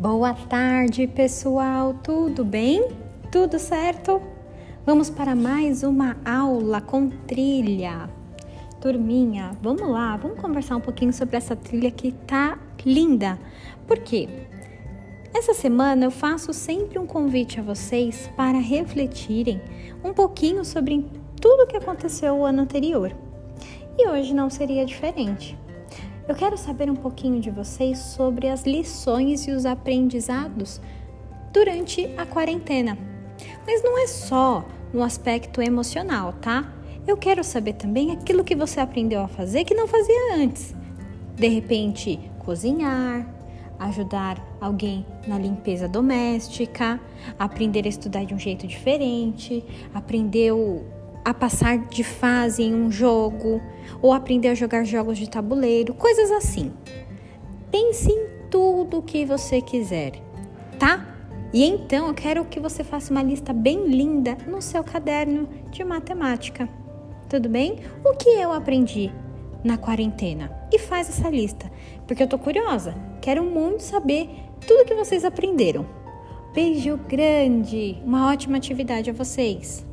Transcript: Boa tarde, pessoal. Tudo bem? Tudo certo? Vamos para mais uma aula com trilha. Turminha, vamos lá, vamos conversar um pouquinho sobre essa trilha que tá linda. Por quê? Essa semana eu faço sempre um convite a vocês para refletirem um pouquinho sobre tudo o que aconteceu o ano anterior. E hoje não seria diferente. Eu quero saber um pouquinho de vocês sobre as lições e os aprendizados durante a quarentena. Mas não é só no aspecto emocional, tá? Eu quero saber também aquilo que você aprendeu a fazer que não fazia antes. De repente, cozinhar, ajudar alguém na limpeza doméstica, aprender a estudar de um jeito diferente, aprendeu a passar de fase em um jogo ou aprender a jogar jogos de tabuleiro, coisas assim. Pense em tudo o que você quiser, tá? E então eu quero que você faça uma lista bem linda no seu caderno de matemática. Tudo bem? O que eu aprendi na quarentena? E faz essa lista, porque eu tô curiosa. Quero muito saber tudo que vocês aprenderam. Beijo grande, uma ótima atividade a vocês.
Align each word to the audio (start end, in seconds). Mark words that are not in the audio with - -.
Boa 0.00 0.32
tarde, 0.32 1.06
pessoal. 1.06 1.92
Tudo 1.92 2.42
bem? 2.42 2.88
Tudo 3.30 3.58
certo? 3.58 4.18
Vamos 4.86 5.10
para 5.10 5.34
mais 5.36 5.82
uma 5.82 6.16
aula 6.24 6.80
com 6.80 7.10
trilha. 7.10 8.08
Turminha, 8.80 9.50
vamos 9.60 9.86
lá, 9.86 10.16
vamos 10.16 10.40
conversar 10.40 10.76
um 10.76 10.80
pouquinho 10.80 11.12
sobre 11.12 11.36
essa 11.36 11.54
trilha 11.54 11.90
que 11.90 12.12
tá 12.12 12.58
linda. 12.82 13.38
Por 13.86 13.98
quê? 13.98 14.26
Essa 15.34 15.52
semana 15.52 16.06
eu 16.06 16.10
faço 16.10 16.54
sempre 16.54 16.98
um 16.98 17.06
convite 17.06 17.60
a 17.60 17.62
vocês 17.62 18.26
para 18.34 18.56
refletirem 18.56 19.60
um 20.02 20.14
pouquinho 20.14 20.64
sobre 20.64 21.04
tudo 21.38 21.64
o 21.64 21.66
que 21.66 21.76
aconteceu 21.76 22.36
o 22.36 22.46
ano 22.46 22.62
anterior. 22.62 23.14
E 23.98 24.08
hoje 24.08 24.32
não 24.32 24.48
seria 24.48 24.86
diferente. 24.86 25.58
Eu 26.30 26.36
quero 26.36 26.56
saber 26.56 26.88
um 26.88 26.94
pouquinho 26.94 27.40
de 27.40 27.50
vocês 27.50 27.98
sobre 27.98 28.46
as 28.46 28.62
lições 28.62 29.48
e 29.48 29.50
os 29.50 29.66
aprendizados 29.66 30.80
durante 31.52 32.08
a 32.16 32.24
quarentena. 32.24 32.96
Mas 33.66 33.82
não 33.82 33.98
é 33.98 34.06
só 34.06 34.64
no 34.94 35.02
aspecto 35.02 35.60
emocional, 35.60 36.32
tá? 36.34 36.72
Eu 37.04 37.16
quero 37.16 37.42
saber 37.42 37.72
também 37.72 38.12
aquilo 38.12 38.44
que 38.44 38.54
você 38.54 38.78
aprendeu 38.78 39.22
a 39.22 39.26
fazer 39.26 39.64
que 39.64 39.74
não 39.74 39.88
fazia 39.88 40.36
antes. 40.36 40.72
De 41.34 41.48
repente, 41.48 42.20
cozinhar, 42.38 43.26
ajudar 43.80 44.40
alguém 44.60 45.04
na 45.26 45.36
limpeza 45.36 45.88
doméstica, 45.88 47.00
aprender 47.40 47.86
a 47.86 47.88
estudar 47.88 48.24
de 48.24 48.34
um 48.34 48.38
jeito 48.38 48.68
diferente, 48.68 49.64
aprendeu 49.92 50.86
a 51.24 51.34
passar 51.34 51.78
de 51.78 52.02
fase 52.02 52.62
em 52.62 52.74
um 52.74 52.90
jogo 52.90 53.60
ou 54.00 54.12
aprender 54.12 54.48
a 54.48 54.54
jogar 54.54 54.84
jogos 54.84 55.18
de 55.18 55.28
tabuleiro, 55.28 55.94
coisas 55.94 56.30
assim. 56.30 56.72
Pense 57.70 58.10
em 58.10 58.28
tudo 58.50 58.98
o 58.98 59.02
que 59.02 59.24
você 59.24 59.60
quiser, 59.60 60.12
tá? 60.78 61.06
E 61.52 61.64
então 61.64 62.08
eu 62.08 62.14
quero 62.14 62.44
que 62.44 62.60
você 62.60 62.84
faça 62.84 63.12
uma 63.12 63.22
lista 63.22 63.52
bem 63.52 63.86
linda 63.86 64.36
no 64.46 64.62
seu 64.62 64.84
caderno 64.84 65.48
de 65.70 65.82
matemática. 65.82 66.68
Tudo 67.28 67.48
bem? 67.48 67.80
O 68.04 68.16
que 68.16 68.28
eu 68.28 68.52
aprendi 68.52 69.12
na 69.62 69.76
quarentena? 69.76 70.50
E 70.72 70.78
faz 70.78 71.08
essa 71.08 71.28
lista, 71.28 71.70
porque 72.06 72.22
eu 72.22 72.28
tô 72.28 72.38
curiosa. 72.38 72.94
Quero 73.20 73.44
muito 73.44 73.82
saber 73.82 74.28
tudo 74.66 74.84
que 74.84 74.94
vocês 74.94 75.24
aprenderam. 75.24 75.86
Beijo 76.54 76.96
grande, 77.08 78.00
uma 78.04 78.28
ótima 78.30 78.56
atividade 78.56 79.10
a 79.10 79.12
vocês. 79.12 79.86